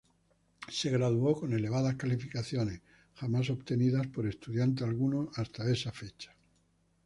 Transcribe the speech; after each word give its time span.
Se 0.67 0.89
graduó 0.89 1.39
con 1.39 1.53
elevadas 1.53 1.93
calificaciones, 1.95 2.81
jamás 3.13 3.51
obtenidas 3.51 4.07
por 4.07 4.25
estudiante 4.25 4.83
alguno 4.83 5.29
hasta 5.35 5.69
esa 5.69 5.91
fecha. 5.91 6.35